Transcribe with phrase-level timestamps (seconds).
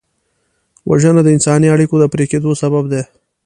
[0.89, 3.01] وژنه د انساني اړیکو د پرې کېدو سبب ده